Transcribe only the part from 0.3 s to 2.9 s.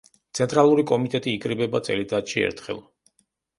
ცენტრალური კომიტეტი იკრიბება წელიწადში ერთხელ.